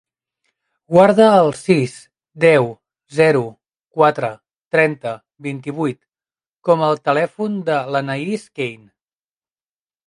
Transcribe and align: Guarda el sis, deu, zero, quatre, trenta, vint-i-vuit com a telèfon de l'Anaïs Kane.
Guarda 0.93 1.25
el 1.41 1.49
sis, 1.59 1.97
deu, 2.45 2.65
zero, 3.19 3.43
quatre, 3.99 4.33
trenta, 4.77 5.15
vint-i-vuit 5.49 6.03
com 6.71 6.83
a 6.89 6.93
telèfon 7.11 7.65
de 7.71 7.79
l'Anaïs 7.97 8.51
Kane. 8.61 8.85